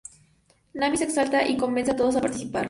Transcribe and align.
Nami 0.73 0.97
se 0.97 1.03
exalta 1.03 1.47
y 1.47 1.55
convence 1.57 1.91
a 1.91 1.95
todos 1.95 2.15
a 2.15 2.21
participar. 2.21 2.59